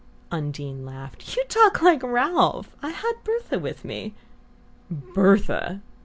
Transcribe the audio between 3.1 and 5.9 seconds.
Bertha with me." "BERTHA!"